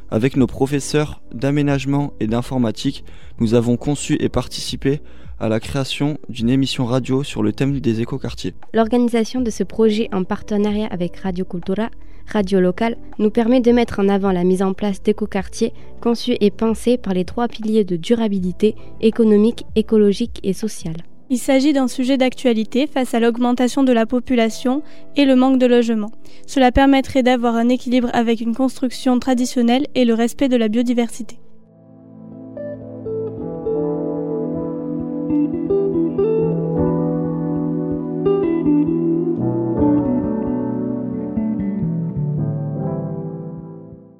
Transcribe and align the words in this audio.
Avec 0.09 0.37
nos 0.37 0.47
professeurs 0.47 1.21
d'aménagement 1.33 2.13
et 2.21 2.27
d'informatique, 2.27 3.03
nous 3.41 3.55
avons 3.55 3.75
conçu 3.75 4.15
et 4.21 4.29
participé 4.29 5.01
à 5.37 5.49
la 5.49 5.59
création 5.59 6.17
d'une 6.29 6.49
émission 6.49 6.85
radio 6.85 7.23
sur 7.23 7.43
le 7.43 7.51
thème 7.51 7.77
des 7.81 7.99
écoquartiers. 7.99 8.53
L'organisation 8.73 9.41
de 9.41 9.49
ce 9.49 9.65
projet 9.65 10.07
en 10.13 10.23
partenariat 10.23 10.87
avec 10.91 11.17
Radio 11.17 11.43
Cultura, 11.43 11.89
radio 12.31 12.61
locale, 12.61 12.95
nous 13.19 13.31
permet 13.31 13.59
de 13.59 13.73
mettre 13.73 13.99
en 13.99 14.07
avant 14.07 14.31
la 14.31 14.45
mise 14.45 14.63
en 14.63 14.71
place 14.71 15.03
d'écoquartiers 15.03 15.73
conçus 15.99 16.37
et 16.39 16.51
pensés 16.51 16.97
par 16.97 17.13
les 17.13 17.25
trois 17.25 17.49
piliers 17.49 17.83
de 17.83 17.97
durabilité 17.97 18.75
économique, 19.01 19.65
écologique 19.75 20.39
et 20.43 20.53
sociale. 20.53 21.03
Il 21.29 21.39
s'agit 21.39 21.73
d'un 21.73 21.89
sujet 21.89 22.17
d'actualité 22.17 22.87
face 22.87 23.13
à 23.13 23.19
l'augmentation 23.19 23.83
de 23.83 23.91
la 23.91 24.05
population 24.05 24.81
et 25.17 25.25
le 25.25 25.35
manque 25.35 25.59
de 25.59 25.65
logement. 25.65 26.11
Cela 26.45 26.71
permettrait 26.71 27.21
d'avoir 27.21 27.55
un 27.55 27.67
équilibre 27.67 28.09
avec 28.13 28.39
une 28.39 28.55
construction 28.55 29.19
traditionnelle 29.19 29.87
et 29.93 30.05
le 30.05 30.13
respect 30.13 30.47
de 30.47 30.55
la 30.55 30.69
biodiversité. 30.69 31.37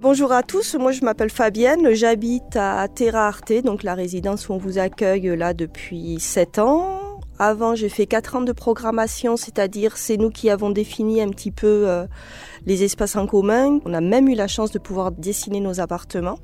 Bonjour 0.02 0.32
à 0.32 0.42
tous, 0.42 0.76
moi 0.76 0.92
je 0.92 1.04
m'appelle 1.04 1.30
Fabienne, 1.30 1.94
j'habite 1.94 2.56
à 2.56 2.88
Terra 2.88 3.28
Arte, 3.28 3.54
donc 3.64 3.84
la 3.84 3.94
résidence 3.94 4.48
où 4.48 4.54
on 4.54 4.58
vous 4.58 4.78
accueille 4.78 5.36
là 5.38 5.54
depuis 5.54 6.18
7 6.20 6.60
ans. 6.60 6.97
Avant 7.40 7.76
j'ai 7.76 7.90
fait 7.90 8.08
4 8.08 8.36
ans 8.38 8.42
de 8.42 8.52
programmation, 8.52 9.38
c'est-à-dire 9.38 9.96
c'est 9.96 10.18
nous 10.18 10.32
qui 10.32 10.50
avons 10.50 10.72
défini 10.72 11.22
un 11.22 11.30
petit 11.30 11.52
peu 11.52 11.88
euh, 11.88 12.08
les 12.66 12.84
espaces 12.84 13.16
en 13.16 13.28
commun. 13.28 13.80
On 13.86 13.94
a 13.94 14.02
même 14.02 14.28
eu 14.28 14.34
la 14.34 14.48
chance 14.48 14.72
de 14.72 14.80
pouvoir 14.80 15.12
dessiner 15.12 15.60
nos 15.60 15.80
appartements. 15.80 16.40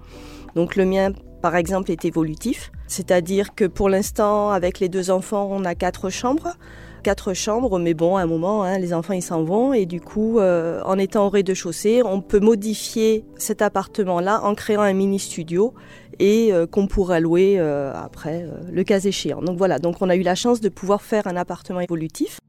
Donc 0.56 0.76
le 0.76 0.86
mien 0.86 1.12
par 1.42 1.56
exemple 1.56 1.92
est 1.92 2.06
évolutif, 2.06 2.72
c'est-à-dire 2.88 3.56
que 3.56 3.66
pour 3.66 3.90
l'instant 3.90 4.52
avec 4.52 4.80
les 4.80 4.88
deux 4.88 5.10
enfants 5.10 5.48
on 5.52 5.66
a 5.66 5.74
quatre 5.74 6.10
chambres 6.12 6.56
quatre 7.04 7.34
chambres, 7.34 7.78
mais 7.78 7.94
bon, 7.94 8.16
à 8.16 8.22
un 8.22 8.26
moment, 8.26 8.64
hein, 8.64 8.80
les 8.80 8.94
enfants 8.94 9.14
ils 9.14 9.22
s'en 9.22 9.44
vont 9.44 9.74
et 9.74 9.86
du 9.86 10.02
coup, 10.02 10.40
euh, 10.40 10.82
en 10.86 10.98
étant 10.98 11.28
au 11.28 11.30
rez-de-chaussée, 11.30 12.02
on 12.04 12.22
peut 12.22 12.40
modifier 12.40 13.26
cet 13.38 13.62
appartement-là 13.62 14.42
en 14.44 14.56
créant 14.56 14.82
un 14.82 14.94
mini 14.94 15.20
studio 15.20 15.74
et 16.20 16.52
euh, 16.52 16.66
qu'on 16.66 16.88
pourra 16.88 17.20
louer 17.20 17.56
euh, 17.60 17.94
après, 17.94 18.48
le 18.72 18.84
cas 18.84 19.00
échéant. 19.00 19.42
Donc 19.42 19.58
voilà, 19.58 19.78
donc 19.78 20.02
on 20.02 20.10
a 20.10 20.16
eu 20.16 20.24
la 20.24 20.36
chance 20.36 20.62
de 20.62 20.70
pouvoir 20.70 21.02
faire 21.04 21.28
un 21.28 21.36
appartement 21.36 21.82
évolutif. 21.82 22.40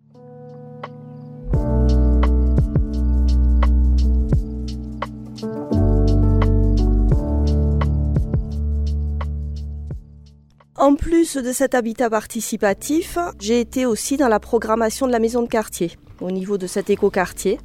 En 10.85 10.97
plus 10.97 11.39
de 11.39 11.51
cet 11.51 11.75
habitat 11.75 12.11
participatif, 12.11 13.17
j'ai 13.41 13.59
été 13.59 13.87
aussi 13.87 14.19
dans 14.19 14.29
la 14.29 14.39
programmation 14.39 15.07
de 15.07 15.13
la 15.13 15.19
maison 15.19 15.41
de 15.41 15.49
quartier, 15.49 15.93
au 16.21 16.31
niveau 16.31 16.59
de 16.59 16.67
cet 16.67 16.91
écoquartier, 16.91 17.59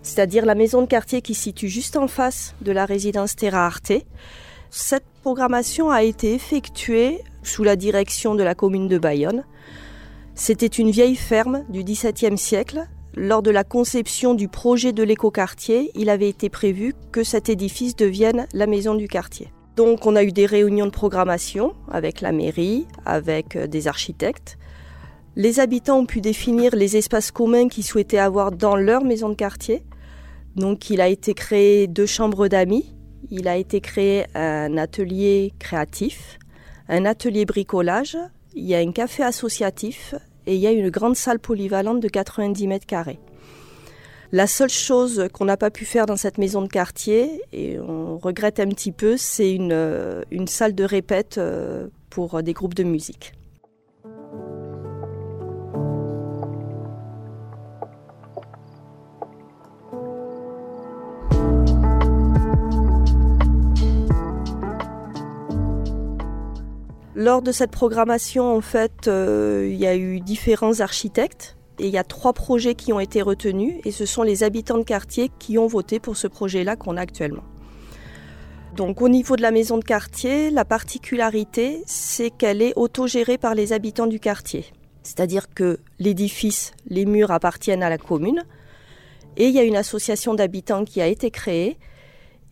c'est-à-dire 0.00 0.46
la 0.46 0.54
maison 0.54 0.80
de 0.80 0.86
quartier 0.86 1.20
qui 1.20 1.34
situe 1.34 1.68
juste 1.68 1.98
en 1.98 2.08
face 2.08 2.54
de 2.62 2.72
la 2.72 2.86
résidence 2.86 3.36
Terra 3.36 3.66
Arte. 3.66 3.92
Cette 4.70 5.04
programmation 5.20 5.90
a 5.90 6.02
été 6.02 6.32
effectuée 6.32 7.20
sous 7.42 7.64
la 7.64 7.76
direction 7.76 8.34
de 8.34 8.42
la 8.42 8.54
commune 8.54 8.88
de 8.88 8.96
Bayonne. 8.96 9.44
C'était 10.34 10.68
une 10.68 10.90
vieille 10.90 11.16
ferme 11.16 11.66
du 11.68 11.84
XVIIe 11.84 12.38
siècle. 12.38 12.86
Lors 13.14 13.42
de 13.42 13.50
la 13.50 13.62
conception 13.62 14.32
du 14.32 14.48
projet 14.48 14.94
de 14.94 15.02
l'écoquartier, 15.02 15.90
il 15.94 16.08
avait 16.08 16.30
été 16.30 16.48
prévu 16.48 16.94
que 17.12 17.24
cet 17.24 17.50
édifice 17.50 17.94
devienne 17.94 18.46
la 18.54 18.66
maison 18.66 18.94
du 18.94 19.06
quartier. 19.06 19.52
Donc 19.78 20.06
on 20.06 20.16
a 20.16 20.24
eu 20.24 20.32
des 20.32 20.44
réunions 20.44 20.86
de 20.86 20.90
programmation 20.90 21.72
avec 21.88 22.20
la 22.20 22.32
mairie, 22.32 22.88
avec 23.06 23.54
euh, 23.54 23.68
des 23.68 23.86
architectes. 23.86 24.58
Les 25.36 25.60
habitants 25.60 26.00
ont 26.00 26.04
pu 26.04 26.20
définir 26.20 26.74
les 26.74 26.96
espaces 26.96 27.30
communs 27.30 27.68
qu'ils 27.68 27.84
souhaitaient 27.84 28.18
avoir 28.18 28.50
dans 28.50 28.74
leur 28.74 29.04
maison 29.04 29.28
de 29.28 29.36
quartier. 29.36 29.84
Donc 30.56 30.90
il 30.90 31.00
a 31.00 31.06
été 31.06 31.32
créé 31.32 31.86
deux 31.86 32.06
chambres 32.06 32.48
d'amis, 32.48 32.92
il 33.30 33.46
a 33.46 33.56
été 33.56 33.80
créé 33.80 34.26
un 34.34 34.76
atelier 34.78 35.52
créatif, 35.60 36.40
un 36.88 37.04
atelier 37.04 37.44
bricolage, 37.44 38.18
il 38.56 38.64
y 38.64 38.74
a 38.74 38.78
un 38.78 38.90
café 38.90 39.22
associatif 39.22 40.12
et 40.46 40.56
il 40.56 40.60
y 40.60 40.66
a 40.66 40.72
une 40.72 40.90
grande 40.90 41.14
salle 41.14 41.38
polyvalente 41.38 42.00
de 42.00 42.08
90 42.08 42.66
mètres 42.66 42.86
carrés. 42.86 43.20
La 44.30 44.46
seule 44.46 44.68
chose 44.68 45.26
qu'on 45.32 45.46
n'a 45.46 45.56
pas 45.56 45.70
pu 45.70 45.86
faire 45.86 46.04
dans 46.04 46.18
cette 46.18 46.36
maison 46.36 46.60
de 46.60 46.68
quartier, 46.68 47.40
et 47.54 47.78
on 47.78 48.18
regrette 48.18 48.60
un 48.60 48.68
petit 48.68 48.92
peu, 48.92 49.16
c'est 49.16 49.54
une, 49.54 49.72
euh, 49.72 50.22
salle 50.46 50.74
de 50.74 50.84
répète 50.84 51.38
euh, 51.38 51.88
pour 52.10 52.42
des 52.42 52.52
groupes 52.52 52.74
de 52.74 52.84
musique. 52.84 53.32
Lors 67.14 67.40
de 67.40 67.50
cette 67.50 67.70
programmation, 67.70 68.54
en 68.54 68.60
fait, 68.60 69.08
euh, 69.08 69.68
il 69.72 69.78
y 69.78 69.86
a 69.86 69.96
eu 69.96 70.20
différents 70.20 70.80
architectes 70.80 71.57
et 71.78 71.86
il 71.86 71.92
y 71.92 71.98
a 71.98 72.04
trois 72.04 72.32
projets 72.32 72.74
qui 72.74 72.92
ont 72.92 73.00
été 73.00 73.22
retenus 73.22 73.74
et 73.84 73.92
ce 73.92 74.06
sont 74.06 74.22
les 74.22 74.42
habitants 74.42 74.78
de 74.78 74.84
quartier 74.84 75.30
qui 75.38 75.58
ont 75.58 75.66
voté 75.66 76.00
pour 76.00 76.16
ce 76.16 76.26
projet-là 76.26 76.76
qu'on 76.76 76.96
a 76.96 77.00
actuellement. 77.00 77.44
Donc 78.76 79.00
au 79.02 79.08
niveau 79.08 79.36
de 79.36 79.42
la 79.42 79.50
maison 79.50 79.78
de 79.78 79.84
quartier, 79.84 80.50
la 80.50 80.64
particularité, 80.64 81.82
c'est 81.86 82.30
qu'elle 82.30 82.62
est 82.62 82.74
autogérée 82.76 83.38
par 83.38 83.54
les 83.54 83.72
habitants 83.72 84.06
du 84.06 84.20
quartier. 84.20 84.66
C'est-à-dire 85.02 85.52
que 85.52 85.80
l'édifice, 85.98 86.72
les 86.86 87.06
murs 87.06 87.30
appartiennent 87.30 87.82
à 87.82 87.90
la 87.90 87.98
commune 87.98 88.42
et 89.36 89.46
il 89.46 89.54
y 89.54 89.58
a 89.58 89.64
une 89.64 89.76
association 89.76 90.34
d'habitants 90.34 90.84
qui 90.84 91.00
a 91.00 91.06
été 91.06 91.30
créée 91.30 91.78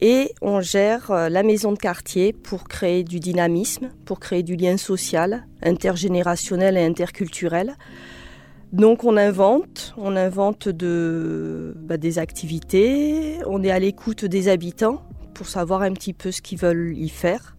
et 0.01 0.33
on 0.43 0.61
gère 0.61 1.11
euh, 1.11 1.29
la 1.29 1.43
maison 1.43 1.73
de 1.73 1.79
quartier 1.79 2.33
pour 2.33 2.65
créer 2.65 3.03
du 3.03 3.19
dynamisme, 3.19 3.91
pour 4.05 4.21
créer 4.21 4.43
du 4.43 4.57
lien 4.57 4.77
social, 4.77 5.47
intergénérationnel 5.63 6.77
et 6.77 6.85
interculturel. 6.85 7.77
Donc 8.73 9.05
on 9.05 9.17
invente, 9.17 9.95
on 9.97 10.17
invente 10.17 10.69
bah, 10.69 11.97
des 11.97 12.19
activités, 12.19 13.39
on 13.47 13.63
est 13.63 13.71
à 13.71 13.79
l'écoute 13.79 14.25
des 14.25 14.49
habitants 14.49 15.03
pour 15.35 15.47
savoir 15.47 15.83
un 15.83 15.93
petit 15.93 16.13
peu 16.13 16.33
ce 16.33 16.43
qu'ils 16.43 16.59
veulent 16.59 16.97
y 16.97 17.09
faire. 17.09 17.57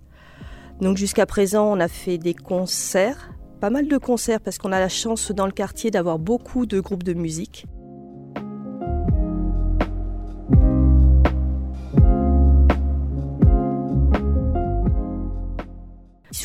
Donc 0.81 0.97
jusqu'à 0.97 1.25
présent 1.25 1.71
on 1.71 1.79
a 1.79 1.87
fait 1.87 2.17
des 2.17 2.33
concerts, 2.33 3.31
pas 3.61 3.69
mal 3.69 3.87
de 3.87 3.97
concerts 3.97 4.41
parce 4.41 4.57
qu'on 4.57 4.71
a 4.71 4.79
la 4.79 4.89
chance 4.89 5.31
dans 5.31 5.45
le 5.45 5.51
quartier 5.51 5.91
d'avoir 5.91 6.19
beaucoup 6.19 6.65
de 6.65 6.79
groupes 6.79 7.03
de 7.03 7.13
musique. 7.13 7.65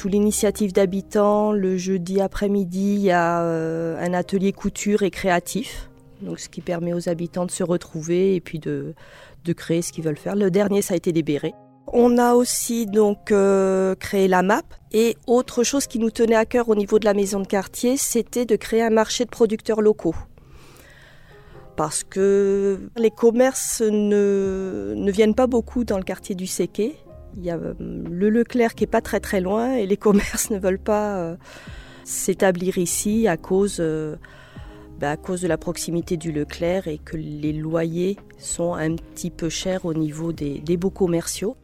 Sous 0.02 0.08
l'initiative 0.08 0.72
d'habitants, 0.72 1.52
le 1.52 1.76
jeudi 1.76 2.20
après-midi, 2.20 2.94
il 2.94 3.02
y 3.02 3.12
a 3.12 3.42
euh, 3.42 4.04
un 4.04 4.14
atelier 4.14 4.52
couture 4.52 5.04
et 5.04 5.12
créatif, 5.12 5.90
donc 6.22 6.40
ce 6.40 6.48
qui 6.48 6.60
permet 6.60 6.92
aux 6.92 7.08
habitants 7.08 7.46
de 7.46 7.52
se 7.52 7.62
retrouver 7.62 8.34
et 8.34 8.40
puis 8.40 8.58
de, 8.58 8.96
créer 9.56 9.80
ce 9.80 9.92
qu'ils 9.92 10.02
veulent 10.02 10.18
faire. 10.18 10.34
Le 10.34 10.50
dernier, 10.50 10.82
ça 10.82 10.94
a 10.94 10.96
été 10.96 11.12
des 11.12 11.22
bérets. 11.22 11.54
On 11.86 12.18
a 12.18 12.34
aussi 12.34 12.86
donc 12.86 13.30
euh, 13.30 13.94
créé 13.94 14.26
la 14.26 14.42
map 14.42 14.62
et 14.90 15.16
autre 15.28 15.62
chose 15.62 15.86
qui 15.86 16.00
nous 16.00 16.10
tenait 16.10 16.34
à 16.34 16.46
cœur 16.46 16.68
au 16.68 16.74
niveau 16.74 16.98
de 16.98 17.04
la 17.04 17.14
maison 17.14 17.38
de 17.38 17.46
quartier, 17.46 17.96
c'était 17.96 18.44
de 18.44 18.56
créer 18.56 18.82
un 18.82 18.90
marché 18.90 19.24
de 19.24 19.30
producteurs 19.30 19.82
locaux. 19.82 20.16
Parce 21.76 22.02
que 22.02 22.90
les 22.96 23.12
commerces 23.12 23.82
ne, 23.82 24.94
ne 24.96 25.12
viennent 25.12 25.36
pas 25.36 25.46
beaucoup 25.46 25.84
dans 25.84 25.96
le 25.96 26.02
quartier 26.02 26.34
du 26.34 26.48
Séquet 26.48 26.96
il 27.36 27.44
y 27.44 27.50
a 27.50 27.56
euh, 27.56 27.74
le 27.78 28.30
Leclerc 28.30 28.74
qui 28.74 28.84
est 28.84 28.88
pas 28.88 29.00
très 29.00 29.20
très 29.20 29.40
loin 29.40 29.74
et 29.74 29.86
les 29.86 29.96
commerces 29.96 30.50
ne 30.50 30.58
veulent 30.58 30.78
pas 30.78 31.18
euh, 31.18 31.36
s'établir 32.04 32.78
ici 32.78 33.28
à 33.28 33.36
cause 33.36 33.78
euh, 33.80 34.16
bah, 34.98 35.12
à 35.12 35.16
cause 35.16 35.40
de 35.40 35.48
la 35.48 35.58
proximité 35.58 36.16
du 36.16 36.32
Leclerc 36.32 36.88
et 36.88 36.98
que 36.98 37.16
les 37.16 37.52
loyers 37.52 38.16
sont 38.38 38.74
un 38.74 38.96
petit 38.96 39.30
peu 39.30 39.48
chers 39.48 39.84
au 39.84 39.94
niveau 39.94 40.32
des, 40.32 40.60
des 40.60 40.76
beaux 40.76 40.90
commerciaux. 40.90 41.56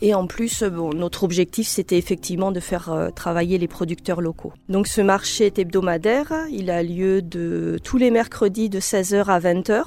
Et 0.00 0.14
en 0.14 0.26
plus, 0.26 0.62
bon, 0.62 0.90
notre 0.90 1.24
objectif, 1.24 1.66
c'était 1.66 1.98
effectivement 1.98 2.52
de 2.52 2.60
faire 2.60 2.92
euh, 2.92 3.10
travailler 3.10 3.58
les 3.58 3.66
producteurs 3.66 4.20
locaux. 4.20 4.52
Donc 4.68 4.86
ce 4.86 5.00
marché 5.00 5.46
est 5.46 5.58
hebdomadaire, 5.58 6.32
il 6.50 6.70
a 6.70 6.82
lieu 6.82 7.20
tous 7.82 7.96
les 7.96 8.10
mercredis 8.10 8.68
de 8.68 8.78
16h 8.78 9.24
à 9.24 9.40
20h. 9.40 9.82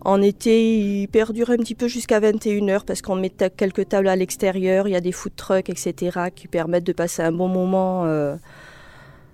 En 0.00 0.22
été, 0.22 0.78
il 1.02 1.08
perdure 1.08 1.50
un 1.50 1.56
petit 1.56 1.74
peu 1.74 1.86
jusqu'à 1.86 2.20
21h 2.20 2.84
parce 2.84 3.02
qu'on 3.02 3.16
met 3.16 3.30
quelques 3.30 3.88
tables 3.88 4.08
à 4.08 4.16
l'extérieur, 4.16 4.88
il 4.88 4.92
y 4.92 4.96
a 4.96 5.00
des 5.00 5.12
food 5.12 5.34
trucks, 5.36 5.68
etc. 5.68 6.30
qui 6.34 6.48
permettent 6.48 6.86
de 6.86 6.92
passer 6.92 7.22
un 7.22 7.32
bon 7.32 7.48
moment. 7.48 8.04
Euh, 8.04 8.36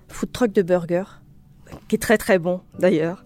food 0.09 0.31
truck 0.31 0.51
de 0.51 0.61
burger, 0.61 1.03
qui 1.87 1.95
est 1.95 1.99
très 1.99 2.17
très 2.17 2.37
bon 2.37 2.61
d'ailleurs, 2.77 3.25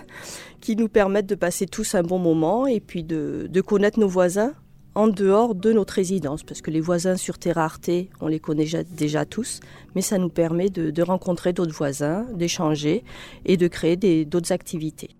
qui 0.60 0.76
nous 0.76 0.88
permettent 0.88 1.26
de 1.26 1.34
passer 1.34 1.66
tous 1.66 1.94
un 1.94 2.02
bon 2.02 2.18
moment 2.18 2.66
et 2.66 2.80
puis 2.80 3.02
de 3.02 3.60
connaître 3.60 4.00
nos 4.00 4.08
voisins 4.08 4.52
en 4.94 5.08
dehors 5.08 5.54
de 5.54 5.72
notre 5.72 5.94
résidence, 5.94 6.42
parce 6.42 6.60
que 6.60 6.70
les 6.70 6.80
voisins 6.80 7.16
sur 7.16 7.38
Terra 7.38 7.64
Arte, 7.64 7.90
on 8.20 8.28
les 8.28 8.40
connaît 8.40 8.66
déjà, 8.96 9.24
tous, 9.24 9.60
mais 9.94 10.02
ça 10.02 10.18
nous 10.18 10.28
permet 10.28 10.70
de, 10.70 11.02
rencontrer 11.02 11.52
d'autres 11.52 11.74
voisins, 11.74 12.26
d'échanger 12.34 13.04
et 13.44 13.56
de 13.56 13.68
créer 13.68 14.24
d'autres 14.24 14.52
activités. 14.52 15.10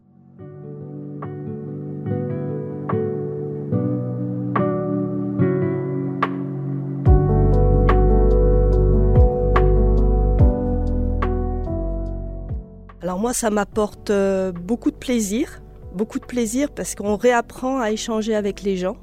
Alors 13.03 13.19
moi, 13.19 13.35
ça 13.35 13.51
m'apporte 13.51 14.09
euh, 14.09 14.51
beaucoup 14.51 14.91
de 14.91 14.97
plaisir, 14.97 15.61
beaucoup 15.95 16.19
de 16.19 16.25
plaisir 16.25 16.71
parce 16.71 16.95
qu'on 16.95 17.17
réapprend 17.17 17.79
à 17.81 17.91
échanger 17.91 18.35
avec 18.35 18.63
les 18.63 18.79
gens 18.79 18.97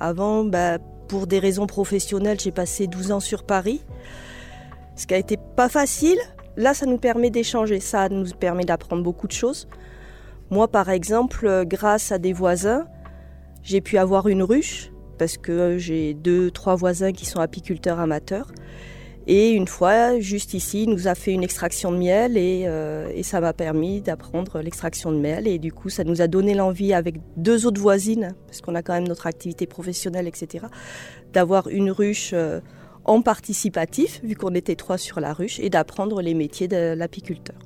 avant, 0.00 0.44
bah, 0.44 0.78
pour 1.08 1.26
des 1.26 1.38
raisons 1.38 1.66
professionnelles, 1.66 2.40
j'ai 2.40 2.52
passé 2.52 2.86
12 2.86 3.12
ans 3.12 3.20
sur 3.20 3.44
Paris, 3.44 3.82
ce 4.96 5.06
qui 5.06 5.14
a 5.14 5.18
été 5.18 5.36
pas 5.56 5.68
facile. 5.68 6.18
Là, 6.56 6.74
ça 6.74 6.86
nous 6.86 6.98
permet 6.98 7.30
d'échanger, 7.30 7.80
ça 7.80 8.08
nous 8.08 8.26
permet 8.30 8.64
d'apprendre 8.64 9.02
beaucoup 9.02 9.26
de 9.26 9.32
choses. 9.32 9.68
Moi, 10.50 10.66
par 10.68 10.90
exemple, 10.90 11.64
grâce 11.66 12.10
à 12.10 12.18
des 12.18 12.32
voisins, 12.32 12.86
j'ai 13.62 13.80
pu 13.80 13.98
avoir 13.98 14.28
une 14.28 14.42
ruche 14.42 14.90
parce 15.18 15.36
que 15.36 15.78
j'ai 15.78 16.14
deux, 16.14 16.50
trois 16.50 16.74
voisins 16.74 17.12
qui 17.12 17.26
sont 17.26 17.40
apiculteurs 17.40 18.00
amateurs. 18.00 18.50
Et 19.26 19.50
une 19.50 19.68
fois, 19.68 20.18
juste 20.18 20.54
ici, 20.54 20.84
il 20.84 20.90
nous 20.90 21.06
a 21.06 21.14
fait 21.14 21.32
une 21.32 21.42
extraction 21.42 21.92
de 21.92 21.98
miel 21.98 22.36
et, 22.36 22.64
euh, 22.66 23.12
et 23.14 23.22
ça 23.22 23.40
m'a 23.40 23.52
permis 23.52 24.00
d'apprendre 24.00 24.60
l'extraction 24.60 25.12
de 25.12 25.18
miel. 25.18 25.46
Et 25.46 25.58
du 25.58 25.72
coup, 25.72 25.88
ça 25.88 26.04
nous 26.04 26.22
a 26.22 26.26
donné 26.26 26.54
l'envie 26.54 26.94
avec 26.94 27.16
deux 27.36 27.66
autres 27.66 27.80
voisines, 27.80 28.34
parce 28.46 28.60
qu'on 28.60 28.74
a 28.74 28.82
quand 28.82 28.94
même 28.94 29.08
notre 29.08 29.26
activité 29.26 29.66
professionnelle, 29.66 30.26
etc., 30.26 30.66
d'avoir 31.32 31.68
une 31.68 31.90
ruche 31.90 32.30
euh, 32.32 32.60
en 33.04 33.22
participatif, 33.22 34.20
vu 34.24 34.34
qu'on 34.34 34.54
était 34.54 34.76
trois 34.76 34.98
sur 34.98 35.20
la 35.20 35.32
ruche, 35.32 35.60
et 35.60 35.70
d'apprendre 35.70 36.22
les 36.22 36.34
métiers 36.34 36.68
de 36.68 36.94
l'apiculteur. 36.94 37.56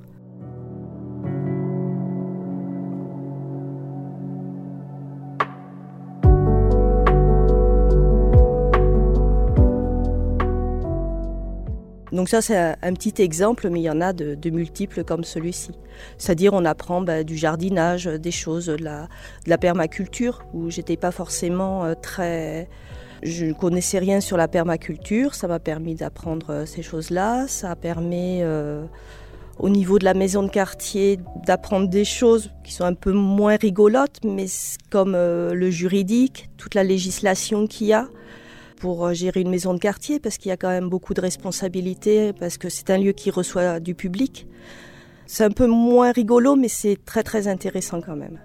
Donc 12.15 12.29
ça, 12.29 12.41
c'est 12.41 12.55
un, 12.55 12.93
petit 12.93 13.21
exemple, 13.21 13.69
mais 13.69 13.81
il 13.81 13.83
y 13.83 13.89
en 13.89 13.99
a 13.99 14.13
de, 14.13 14.49
multiples 14.49 15.03
comme 15.03 15.25
celui-ci. 15.25 15.71
C'est-à-dire, 16.17 16.53
on 16.53 16.63
apprend 16.63 17.01
bah, 17.01 17.25
du 17.25 17.35
jardinage, 17.35 18.05
des 18.05 18.31
choses, 18.31 18.67
de 18.67 18.83
la, 19.45 19.57
permaculture, 19.57 20.45
où 20.53 20.69
j'étais 20.71 20.95
pas 20.95 21.11
forcément 21.11 21.83
euh, 21.83 21.93
très... 22.01 22.69
Je 23.21 23.45
ne 23.45 23.53
connaissais 23.53 23.99
rien 23.99 24.21
sur 24.21 24.37
la 24.37 24.47
permaculture, 24.47 25.35
ça 25.35 25.47
m'a 25.47 25.59
permis 25.59 25.95
d'apprendre 25.95 26.51
euh, 26.51 26.65
ces 26.65 26.83
choses-là, 26.83 27.47
ça 27.47 27.75
permis 27.75 28.39
euh, 28.41 28.85
au 29.59 29.69
niveau 29.69 29.99
de 29.99 30.05
la 30.05 30.13
maison 30.13 30.43
de 30.43 30.49
quartier 30.49 31.19
d'apprendre 31.45 31.89
des 31.89 32.05
choses 32.05 32.51
qui 32.63 32.71
sont 32.73 32.83
un 32.83 32.93
peu 32.93 33.11
moins 33.11 33.57
rigolotes, 33.57 34.19
mais 34.23 34.45
comme 34.89 35.13
le 35.13 35.69
juridique, 35.69 36.49
toute 36.57 36.75
la 36.75 36.83
législation 36.83 37.67
qu'il 37.67 37.87
y 37.87 37.93
a 37.93 38.07
pour 38.77 39.05
euh, 39.05 39.13
gérer 39.13 39.41
une 39.41 39.49
maison 39.49 39.73
de 39.73 39.79
quartier 39.79 40.19
parce 40.19 40.37
qu'il 40.37 40.49
y 40.49 40.51
a 40.51 40.57
quand 40.57 40.69
même 40.69 40.89
beaucoup 40.89 41.13
de 41.13 41.21
responsabilités, 41.21 42.33
parce 42.33 42.57
que 42.57 42.69
c'est 42.69 42.89
un 42.89 42.97
lieu 42.97 43.11
qui 43.11 43.31
reçoit 43.31 43.79
du 43.79 43.95
public. 43.95 44.47
C'est 45.27 45.43
un 45.43 45.51
peu 45.51 45.67
moins 45.67 46.11
rigolo, 46.11 46.55
mais 46.55 46.67
c'est 46.67 46.97
très 47.03 47.23
très 47.23 47.47
intéressant 47.47 48.01
quand 48.01 48.15
même. 48.15 48.39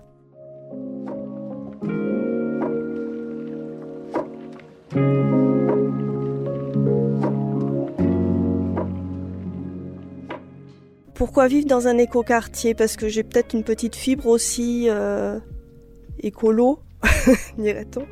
Pourquoi 11.15 11.49
vivre 11.49 11.67
dans 11.67 11.87
un 11.87 11.99
écoquartier? 11.99 12.75
Parce 12.75 12.97
que 12.97 13.09
j'ai 13.09 13.23
peut-être 13.23 13.53
une 13.53 13.63
petite 13.63 13.95
fibre 13.95 14.27
aussi 14.27 14.87
euh, 14.89 15.39
écolo, 16.23 16.79
dirait-on 17.59 18.07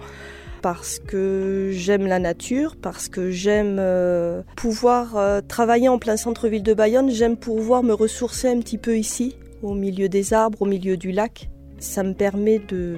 parce 0.61 0.99
que 0.99 1.71
j'aime 1.73 2.07
la 2.07 2.19
nature, 2.19 2.77
parce 2.77 3.09
que 3.09 3.31
j'aime 3.31 3.77
euh, 3.79 4.43
pouvoir 4.57 5.17
euh, 5.17 5.41
travailler 5.41 5.89
en 5.89 5.99
plein 5.99 6.17
centre-ville 6.17 6.63
de 6.63 6.75
Bayonne, 6.75 7.11
j'aime 7.11 7.37
pouvoir 7.37 7.83
me 7.83 7.93
ressourcer 7.93 8.49
un 8.49 8.59
petit 8.61 8.79
peu 8.79 8.99
ici, 8.99 9.37
au 9.63 9.75
milieu 9.75 10.09
des 10.09 10.33
arbres, 10.33 10.63
au 10.63 10.67
milieu 10.67 10.97
du 10.97 11.13
lac. 11.13 11.51
Ça 11.79 12.03
me 12.03 12.15
permet 12.15 12.59
de, 12.59 12.97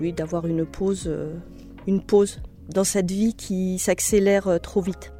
oui, 0.00 0.12
d'avoir 0.12 0.46
une 0.46 0.64
pause, 0.64 1.04
euh, 1.06 1.34
une 1.86 2.02
pause 2.02 2.40
dans 2.68 2.84
cette 2.84 3.10
vie 3.10 3.34
qui 3.34 3.78
s'accélère 3.78 4.60
trop 4.62 4.80
vite. 4.80 5.12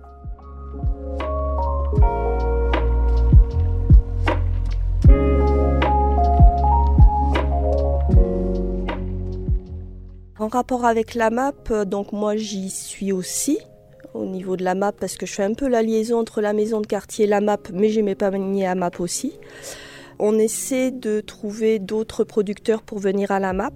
Rapport 10.50 10.84
avec 10.84 11.14
la 11.14 11.30
map, 11.30 11.52
euh, 11.70 11.84
donc 11.84 12.12
moi 12.12 12.36
j'y 12.36 12.70
suis 12.70 13.12
aussi 13.12 13.58
au 14.14 14.26
niveau 14.26 14.56
de 14.56 14.64
la 14.64 14.74
map 14.74 14.92
parce 14.92 15.16
que 15.16 15.26
je 15.26 15.32
fais 15.32 15.44
un 15.44 15.54
peu 15.54 15.68
la 15.68 15.82
liaison 15.82 16.18
entre 16.18 16.40
la 16.40 16.52
maison 16.52 16.80
de 16.80 16.86
quartier 16.86 17.24
et 17.24 17.28
la 17.28 17.40
map, 17.40 17.58
mais 17.72 17.88
j'ai 17.88 18.02
mes 18.02 18.14
paniers 18.14 18.66
à 18.66 18.74
map 18.74 18.90
aussi. 18.98 19.32
On 20.18 20.38
essaie 20.38 20.90
de 20.90 21.20
trouver 21.20 21.78
d'autres 21.78 22.24
producteurs 22.24 22.82
pour 22.82 22.98
venir 22.98 23.30
à 23.30 23.40
la 23.40 23.52
map. 23.52 23.70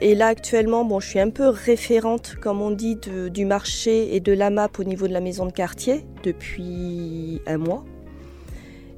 Et 0.00 0.14
là 0.14 0.26
actuellement, 0.26 0.84
bon, 0.84 0.98
je 0.98 1.08
suis 1.08 1.20
un 1.20 1.30
peu 1.30 1.48
référente, 1.48 2.34
comme 2.40 2.60
on 2.60 2.72
dit, 2.72 2.98
du 3.30 3.44
marché 3.44 4.16
et 4.16 4.20
de 4.20 4.32
la 4.32 4.50
map 4.50 4.70
au 4.78 4.84
niveau 4.84 5.06
de 5.06 5.12
la 5.12 5.20
maison 5.20 5.46
de 5.46 5.52
quartier 5.52 6.04
depuis 6.24 7.40
un 7.46 7.58
mois. 7.58 7.84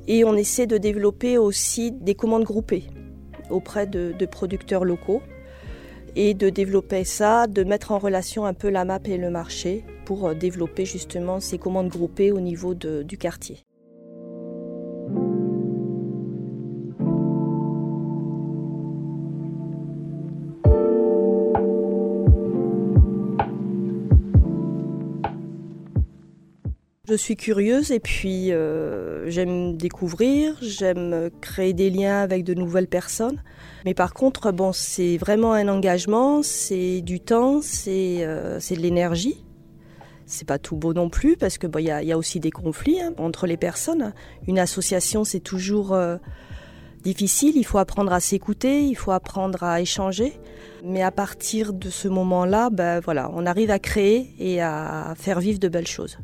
Et 0.09 0.25
on 0.25 0.35
essaie 0.35 0.67
de 0.67 0.79
développer 0.79 1.37
aussi 1.37 1.93
des 1.93 2.15
commandes 2.15 2.45
groupées 2.45 2.85
auprès 3.51 3.87
de 3.87 4.27
producteurs 4.27 4.85
locaux 4.85 5.21
et 6.17 6.35
de 6.35 6.49
développer 6.49 7.05
ça, 7.05 7.47
de 7.47 7.63
mettre 7.63 7.93
en 7.93 7.99
relation 7.99 8.47
un 8.47 8.55
peu 8.55 8.71
la 8.71 8.85
map 8.85 8.99
et 9.05 9.19
le 9.19 9.31
marché 9.31 9.85
pour 10.07 10.29
euh, 10.29 10.35
développer 10.35 10.87
justement 10.87 11.39
ces 11.39 11.59
commandes 11.59 11.89
groupées 11.89 12.33
au 12.33 12.41
niveau 12.41 12.75
du 12.75 13.19
quartier. 13.19 13.59
Suis 27.17 27.37
curieuse 27.37 27.91
et 27.91 28.01
puis 28.01 28.53
euh, 28.53 29.29
j'aime 29.29 29.77
découvrir, 29.77 30.57
j'aime 30.61 31.31
créer 31.41 31.73
des 31.73 31.91
liens 31.91 32.21
avec 32.21 32.45
de 32.45 32.55
nouvelles 32.55 32.89
personnes. 32.89 33.43
Mais 33.85 33.95
par 33.95 34.15
contre, 34.15 34.53
bon, 34.53 34.73
c'est 34.73 35.17
vraiment 35.17 35.53
un 35.53 35.69
engagement, 35.69 36.43
c'est 36.43 37.01
du 37.03 37.21
temps, 37.21 37.61
c'est 37.63 38.19
euh, 38.21 38.59
de 38.59 38.77
l'énergie. 38.77 39.45
C'est 40.27 40.47
pas 40.47 40.59
tout 40.59 40.77
beau 40.77 40.93
non 40.93 41.09
plus 41.09 41.37
parce 41.37 41.57
que 41.57 41.67
il 41.79 41.85
y, 41.85 42.13
a, 42.13 42.19
aussi 42.19 42.41
des 42.41 42.51
conflits 42.51 43.01
hein, 43.01 43.13
entre 43.19 43.47
les 43.47 43.57
personnes. 43.57 44.13
Une 44.49 44.59
association, 44.59 45.23
c'est 45.23 45.41
toujours 45.41 45.95
euh, 45.95 46.17
difficile. 47.05 47.57
Il 47.57 47.65
faut 47.65 47.79
apprendre 47.79 48.13
à 48.13 48.19
s'écouter, 48.19 48.83
il 48.83 48.97
faut 48.97 49.13
apprendre 49.13 49.63
à 49.63 49.81
échanger. 49.81 50.33
Mais 50.85 51.03
à 51.03 51.13
partir 51.13 51.73
de 51.73 51.91
ce 51.91 52.09
moment-là, 52.09 52.71
ben 52.71 52.99
voilà, 53.01 53.31
on 53.35 53.47
arrive 53.47 53.71
à 53.71 53.79
créer 53.79 54.35
et 54.41 54.61
à 54.61 55.15
faire 55.17 55.39
vivre 55.39 55.61
de 55.61 55.69
belles 55.69 55.87
choses. 55.87 56.19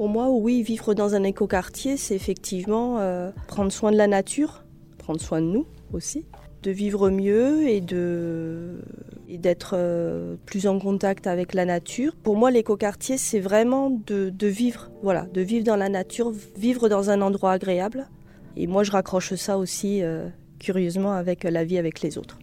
Pour 0.00 0.08
moi, 0.08 0.30
oui, 0.30 0.62
vivre 0.62 0.94
dans 0.94 1.14
un 1.14 1.24
écoquartier, 1.24 1.98
c'est 1.98 2.14
effectivement 2.14 3.00
euh, 3.00 3.30
prendre 3.48 3.70
soin 3.70 3.92
de 3.92 3.98
la 3.98 4.06
nature, 4.06 4.64
prendre 4.96 5.20
soin 5.20 5.42
de 5.42 5.46
nous 5.46 5.66
aussi, 5.92 6.24
de 6.62 6.70
vivre 6.70 7.10
mieux 7.10 7.68
et 7.68 7.82
d'être 7.82 9.74
euh, 9.74 10.36
plus 10.46 10.66
en 10.66 10.78
contact 10.78 11.26
avec 11.26 11.52
la 11.52 11.66
nature. 11.66 12.16
Pour 12.16 12.38
moi, 12.38 12.50
l'écoquartier, 12.50 13.18
c'est 13.18 13.40
vraiment 13.40 13.90
de, 13.90 14.30
de, 14.30 14.46
vivre, 14.46 14.90
voilà, 15.02 15.26
de 15.34 15.42
vivre 15.42 15.66
dans 15.66 15.76
la 15.76 15.90
nature, 15.90 16.32
vivre 16.56 16.88
dans 16.88 17.10
un 17.10 17.20
endroit 17.20 17.52
agréable. 17.52 18.08
Et 18.56 18.66
moi, 18.66 18.84
je 18.84 18.92
raccroche 18.92 19.34
ça 19.34 19.58
aussi, 19.58 20.02
euh, 20.02 20.30
curieusement, 20.58 21.12
avec 21.12 21.44
la 21.44 21.62
vie 21.62 21.76
avec 21.76 22.00
les 22.00 22.16
autres. 22.16 22.38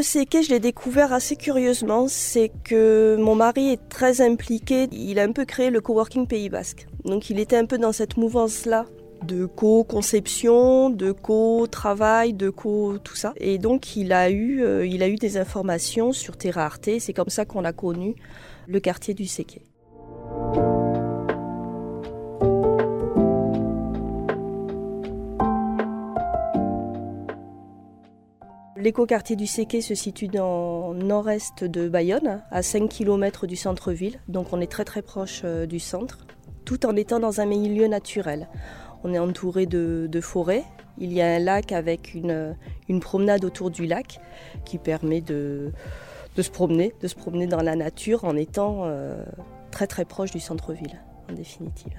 Le 0.00 0.04
séqué, 0.04 0.42
je 0.42 0.48
l'ai 0.48 0.60
découvert 0.60 1.12
assez 1.12 1.36
curieusement. 1.36 2.08
C'est 2.08 2.50
que 2.64 3.18
mon 3.20 3.34
mari 3.34 3.68
est 3.68 3.88
très 3.90 4.22
impliqué. 4.22 4.88
Il 4.92 5.18
a 5.18 5.24
un 5.24 5.32
peu 5.32 5.44
créé 5.44 5.68
le 5.68 5.82
coworking 5.82 6.26
Pays 6.26 6.48
Basque. 6.48 6.86
Donc 7.04 7.28
il 7.28 7.38
était 7.38 7.58
un 7.58 7.66
peu 7.66 7.76
dans 7.76 7.92
cette 7.92 8.16
mouvance-là 8.16 8.86
de 9.22 9.44
co-conception, 9.44 10.88
de 10.88 11.12
co-travail, 11.12 12.32
de 12.32 12.48
co 12.48 12.96
tout 12.96 13.14
ça. 13.14 13.34
Et 13.36 13.58
donc 13.58 13.94
il 13.94 14.14
a 14.14 14.30
eu, 14.30 14.64
euh, 14.64 14.86
il 14.86 15.02
a 15.02 15.08
eu 15.08 15.16
des 15.16 15.36
informations 15.36 16.14
sur 16.14 16.38
Terra 16.38 16.64
Arte. 16.64 16.98
C'est 16.98 17.12
comme 17.12 17.28
ça 17.28 17.44
qu'on 17.44 17.66
a 17.66 17.74
connu 17.74 18.14
le 18.68 18.80
quartier 18.80 19.12
du 19.12 19.26
Séqué. 19.26 19.60
L'écoquartier 28.80 29.36
du 29.36 29.46
Séqué 29.46 29.82
se 29.82 29.94
situe 29.94 30.28
dans 30.28 30.94
le 30.94 31.02
nord-est 31.02 31.64
de 31.64 31.86
Bayonne, 31.86 32.42
à 32.50 32.62
5 32.62 32.88
km 32.88 33.46
du 33.46 33.54
centre-ville, 33.54 34.18
donc 34.26 34.54
on 34.54 34.60
est 34.62 34.70
très 34.70 34.86
très 34.86 35.02
proche 35.02 35.42
euh, 35.44 35.66
du 35.66 35.78
centre, 35.78 36.26
tout 36.64 36.86
en 36.86 36.96
étant 36.96 37.20
dans 37.20 37.42
un 37.42 37.44
milieu 37.44 37.88
naturel. 37.88 38.48
On 39.04 39.12
est 39.12 39.18
entouré 39.18 39.66
de, 39.66 40.08
forêts, 40.22 40.64
il 40.96 41.12
y 41.12 41.20
a 41.20 41.26
un 41.26 41.38
lac 41.38 41.72
avec 41.72 42.14
une, 42.14 42.56
une, 42.88 43.00
promenade 43.00 43.44
autour 43.44 43.70
du 43.70 43.84
lac 43.84 44.18
qui 44.64 44.78
permet 44.78 45.20
de, 45.20 45.72
de, 46.36 46.40
se 46.42 46.50
promener, 46.50 46.94
de 47.02 47.08
se 47.08 47.16
promener 47.16 47.46
dans 47.46 47.60
la 47.60 47.76
nature 47.76 48.24
en 48.24 48.34
étant 48.34 48.84
euh, 48.84 49.22
très 49.70 49.88
très 49.88 50.06
proche 50.06 50.30
du 50.30 50.40
centre-ville, 50.40 50.98
en 51.30 51.34
définitive. 51.34 51.92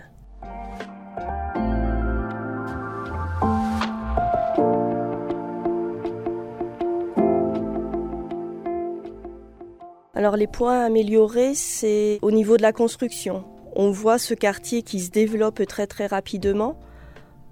Alors 10.21 10.37
les 10.37 10.45
points 10.45 10.85
améliorés, 10.85 11.55
c'est 11.55 12.19
au 12.21 12.29
niveau 12.29 12.55
de 12.55 12.61
la 12.61 12.73
construction. 12.73 13.43
On 13.75 13.89
voit 13.89 14.19
ce 14.19 14.35
quartier 14.35 14.83
qui 14.83 14.99
se 14.99 15.09
développe 15.09 15.65
très 15.65 15.87
très 15.87 16.05
rapidement. 16.05 16.79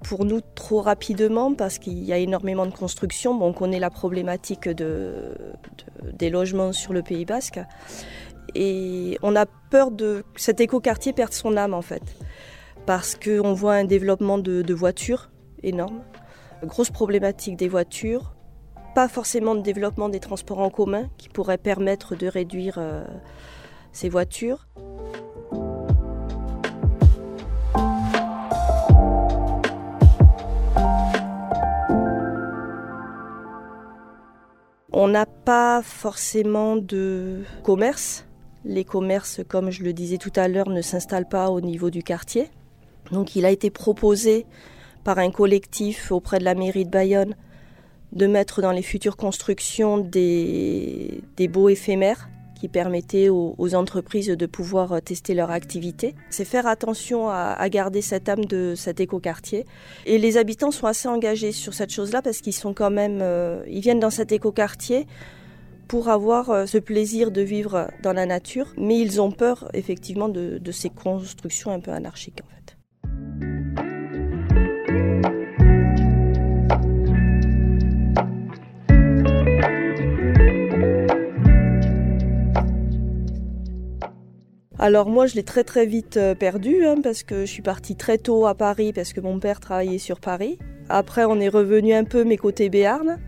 Pour 0.03 0.23
nous, 0.23 0.39
trop 0.53 0.79
rapidement 0.79 1.55
parce 1.55 1.79
qu'il 1.79 2.03
y 2.03 2.13
a 2.13 2.19
énormément 2.19 2.67
de 2.67 2.71
construction. 2.71 3.33
Bon, 3.33 3.47
on 3.47 3.53
connaît 3.53 3.79
la 3.79 3.89
problématique 3.89 4.69
de, 4.69 5.33
de, 6.03 6.11
des 6.11 6.29
logements 6.29 6.71
sur 6.71 6.93
le 6.93 7.01
Pays 7.01 7.25
Basque. 7.25 7.59
Et 8.53 9.17
on 9.23 9.35
a 9.35 9.47
peur 9.47 9.89
de 9.89 10.23
cet 10.35 10.61
écoquartier 10.61 11.11
perde 11.11 11.33
son 11.33 11.57
âme 11.57 11.73
en 11.73 11.81
fait. 11.81 12.03
Parce 12.85 13.15
qu'on 13.15 13.53
voit 13.53 13.73
un 13.73 13.85
développement 13.85 14.38
de, 14.38 14.61
de 14.61 14.73
voitures 14.75 15.31
énorme. 15.63 16.03
Grosse 16.63 16.91
problématique 16.91 17.55
des 17.55 17.67
voitures, 17.67 18.35
pas 18.93 19.08
forcément 19.08 19.55
de 19.55 19.62
développement 19.62 20.10
des 20.10 20.19
transports 20.19 20.60
en 20.60 20.69
commun 20.69 21.10
qui 21.17 21.29
pourrait 21.29 21.58
permettre 21.58 22.15
de 22.15 22.27
réduire 22.27 22.75
euh, 22.77 23.03
ces 23.91 24.10
voitures. 24.10 24.67
On 34.91 35.08
n'a 35.08 35.25
pas 35.25 35.81
forcément 35.81 36.75
de 36.75 37.43
commerce. 37.63 38.25
Les 38.65 38.84
commerces, 38.84 39.41
comme 39.48 39.72
je 39.72 39.84
le 39.84 39.93
disais 39.93 40.17
tout 40.17 40.34
à 40.36 40.48
l'heure, 40.48 40.69
ne 40.69 40.81
s'installent 40.81 41.29
pas 41.29 41.50
au 41.50 41.62
niveau 41.62 41.89
du 41.89 42.03
quartier. 42.03 42.50
Donc 43.12 43.36
il 43.36 43.46
a 43.46 43.51
été 43.51 43.69
proposé 43.69 44.46
par 45.03 45.19
un 45.19 45.31
collectif 45.31 46.12
auprès 46.12 46.39
de 46.39 46.43
la 46.43 46.53
mairie 46.53 46.86
de 46.86 46.89
Bayonne 46.89 47.36
de 48.13 48.27
mettre 48.27 48.61
dans 48.61 48.71
les 48.71 48.81
futures 48.81 49.17
constructions 49.17 49.97
des, 49.97 51.21
des 51.37 51.47
baux 51.47 51.69
éphémères 51.69 52.29
qui 52.59 52.67
permettaient 52.67 53.29
aux, 53.29 53.75
entreprises 53.75 54.27
de 54.27 54.45
pouvoir 54.45 55.01
tester 55.01 55.33
leur 55.33 55.49
activité. 55.49 56.13
C'est 56.29 56.45
faire 56.45 56.67
attention 56.67 57.29
à, 57.29 57.69
garder 57.69 58.01
cette 58.01 58.27
âme 58.27 58.45
de 58.45 58.73
cet 58.75 58.99
écoquartier. 58.99 59.65
Et 60.05 60.17
les 60.17 60.37
habitants 60.37 60.71
sont 60.71 60.87
assez 60.87 61.07
engagés 61.07 61.53
sur 61.53 61.73
cette 61.73 61.91
chose-là 61.91 62.21
parce 62.21 62.39
qu'ils 62.41 62.53
sont 62.53 62.73
quand 62.73 62.89
même, 62.89 63.19
euh, 63.21 63.63
ils 63.67 63.79
viennent 63.79 63.99
dans 63.99 64.09
cet 64.09 64.31
écoquartier 64.31 65.07
pour 65.87 66.09
avoir 66.09 66.49
euh, 66.49 66.65
ce 66.65 66.77
plaisir 66.77 67.31
de 67.31 67.41
vivre 67.41 67.89
dans 68.03 68.13
la 68.13 68.25
nature, 68.25 68.73
mais 68.77 68.99
ils 68.99 69.21
ont 69.21 69.31
peur 69.31 69.69
effectivement 69.73 70.27
de, 70.27 70.59
ces 70.71 70.89
constructions 70.89 71.71
un 71.71 71.79
peu 71.79 71.91
anarchiques. 71.91 72.41
Alors 84.89 85.08
moi, 85.08 85.27
je 85.27 85.36
l'ai 85.36 85.43
très 85.43 85.63
très 85.63 85.86
vite 85.86 86.17
euh, 86.17 86.34
perdu 86.34 86.84
hein, 86.84 86.96
parce 87.03 87.22
que 87.22 87.41
je 87.41 87.51
suis 87.51 87.62
partie 87.62 87.96
très 87.96 88.17
tôt 88.17 88.48
à 88.48 88.55
Paris 88.55 88.91
parce 88.91 89.13
que 89.13 89.22
mon 89.22 89.38
père 89.38 89.60
travaillait 89.60 90.00
sur 90.00 90.19
Paris. 90.19 90.58
Après, 90.89 91.25
on 91.25 91.39
est 91.39 91.48
revenu 91.48 91.93
un 91.93 92.05
peu 92.05 92.24
mes 92.24 92.38
côtés 92.38 92.69
Béarn. 92.69 93.19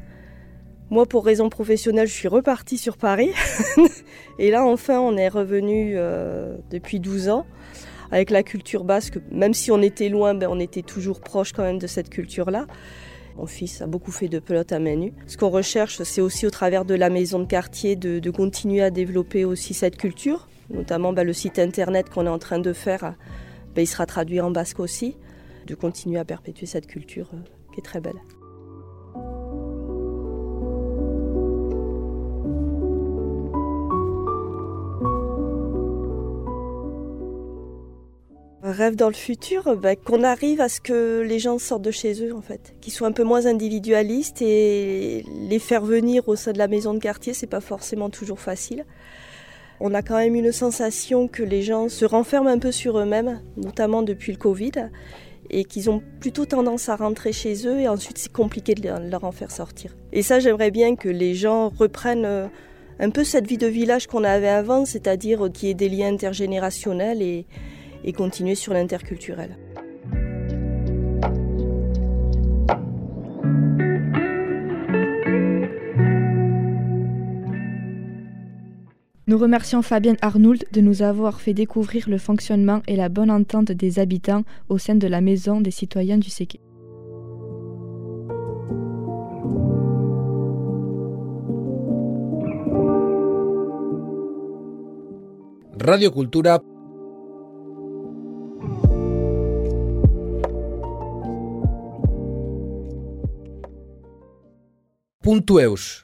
Moi, 0.89 1.05
pour 1.05 1.23
raison 1.23 1.49
professionnelle, 1.49 2.07
je 2.07 2.13
suis 2.13 2.27
repartie 2.27 2.79
sur 2.79 2.97
Paris. 2.97 3.29
Et 4.39 4.49
là, 4.49 4.65
enfin, 4.65 4.99
on 4.99 5.15
est 5.17 5.27
revenu 5.27 5.93
euh, 5.97 6.57
depuis 6.71 6.99
12 6.99 7.29
ans 7.29 7.45
avec 8.09 8.31
la 8.31 8.41
culture 8.41 8.83
basque. 8.83 9.19
Même 9.29 9.53
si 9.53 9.69
on 9.69 9.83
était 9.83 10.09
loin, 10.09 10.33
ben, 10.33 10.47
on 10.49 10.59
était 10.59 10.81
toujours 10.81 11.21
proche 11.21 11.53
quand 11.53 11.61
même 11.61 11.77
de 11.77 11.85
cette 11.85 12.09
culture-là. 12.09 12.65
Mon 13.37 13.45
fils 13.45 13.83
a 13.83 13.85
beaucoup 13.85 14.11
fait 14.11 14.29
de 14.29 14.39
pelote 14.39 14.71
à 14.71 14.79
main 14.79 14.95
nue. 14.95 15.13
Ce 15.27 15.37
qu'on 15.37 15.51
recherche, 15.51 16.01
c'est 16.01 16.21
aussi 16.21 16.47
au 16.47 16.49
travers 16.49 16.85
de 16.85 16.95
la 16.95 17.11
maison 17.11 17.37
de 17.37 17.45
quartier 17.45 17.95
de, 17.95 18.17
de 18.17 18.31
continuer 18.31 18.81
à 18.81 18.89
développer 18.89 19.45
aussi 19.45 19.75
cette 19.75 19.97
culture 19.97 20.47
notamment 20.71 21.13
bah, 21.13 21.23
le 21.23 21.33
site 21.33 21.59
internet 21.59 22.09
qu'on 22.09 22.25
est 22.25 22.29
en 22.29 22.39
train 22.39 22.59
de 22.59 22.73
faire, 22.73 23.15
bah, 23.75 23.81
il 23.81 23.87
sera 23.87 24.05
traduit 24.05 24.41
en 24.41 24.51
basque 24.51 24.79
aussi, 24.79 25.17
de 25.67 25.75
continuer 25.75 26.19
à 26.19 26.25
perpétuer 26.25 26.65
cette 26.65 26.87
culture 26.87 27.29
euh, 27.33 27.37
qui 27.73 27.79
est 27.79 27.83
très 27.83 28.01
belle. 28.01 28.19
rêve 38.71 38.95
dans 38.95 39.07
le 39.07 39.13
futur, 39.13 39.75
bah, 39.77 39.95
qu'on 39.95 40.23
arrive 40.23 40.61
à 40.61 40.69
ce 40.69 40.79
que 40.79 41.21
les 41.21 41.39
gens 41.39 41.59
sortent 41.59 41.81
de 41.81 41.91
chez 41.91 42.25
eux 42.25 42.35
en 42.35 42.41
fait, 42.41 42.75
qu'ils 42.81 42.93
soient 42.93 43.07
un 43.07 43.11
peu 43.11 43.23
moins 43.23 43.45
individualistes 43.45 44.41
et 44.41 45.25
les 45.49 45.59
faire 45.59 45.83
venir 45.83 46.27
au 46.27 46.35
sein 46.35 46.51
de 46.51 46.57
la 46.57 46.67
maison 46.67 46.93
de 46.93 46.99
quartier, 46.99 47.33
c'est 47.33 47.47
pas 47.47 47.61
forcément 47.61 48.09
toujours 48.09 48.39
facile. 48.39 48.85
On 49.83 49.95
a 49.95 50.03
quand 50.03 50.17
même 50.17 50.35
une 50.35 50.51
sensation 50.51 51.27
que 51.27 51.41
les 51.41 51.63
gens 51.63 51.89
se 51.89 52.05
renferment 52.05 52.49
un 52.49 52.59
peu 52.59 52.71
sur 52.71 52.99
eux-mêmes, 52.99 53.41
notamment 53.57 54.03
depuis 54.03 54.31
le 54.31 54.37
Covid, 54.37 54.89
et 55.49 55.65
qu'ils 55.65 55.89
ont 55.89 56.03
plutôt 56.19 56.45
tendance 56.45 56.87
à 56.87 56.95
rentrer 56.95 57.33
chez 57.33 57.67
eux 57.67 57.79
et 57.79 57.87
ensuite 57.87 58.19
c'est 58.19 58.31
compliqué 58.31 58.75
de 58.75 58.87
leur 59.09 59.23
en 59.23 59.31
faire 59.31 59.49
sortir. 59.49 59.95
Et 60.13 60.21
ça, 60.21 60.39
j'aimerais 60.39 60.69
bien 60.69 60.95
que 60.95 61.09
les 61.09 61.33
gens 61.33 61.69
reprennent 61.69 62.25
euh, 62.25 62.47
un 62.99 63.09
peu 63.09 63.23
cette 63.23 63.47
vie 63.47 63.57
de 63.57 63.65
village 63.65 64.05
qu'on 64.05 64.23
avait 64.23 64.49
avant, 64.49 64.85
c'est-à-dire 64.85 65.49
qu'il 65.51 65.69
y 65.69 65.71
ait 65.71 65.73
des 65.73 65.89
liens 65.89 66.13
intergénérationnels 66.13 67.23
et, 67.23 67.47
et 68.03 68.13
continuer 68.13 68.53
sur 68.53 68.73
l'interculturel. 68.73 69.57
Nous 79.31 79.37
remercions 79.37 79.81
Fabienne 79.81 80.17
Arnould 80.21 80.65
de 80.73 80.81
nous 80.81 81.03
avoir 81.03 81.39
fait 81.39 81.53
découvrir 81.53 82.09
le 82.09 82.17
fonctionnement 82.17 82.81
et 82.85 82.97
la 82.97 83.07
bonne 83.07 83.31
entente 83.31 83.71
des 83.71 83.97
habitants 83.97 84.43
au 84.67 84.77
sein 84.77 84.95
de 84.95 85.07
la 85.07 85.21
Maison 85.21 85.61
des 85.61 85.71
citoyens 85.71 86.17
du 86.17 86.29
Séqué. 86.29 86.59
Radio 95.79 96.11
Cultura 96.11 96.59
radiocultura.eus. 105.23 105.99